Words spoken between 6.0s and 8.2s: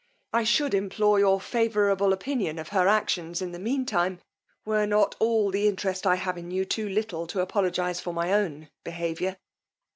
I have in you too little to apologize for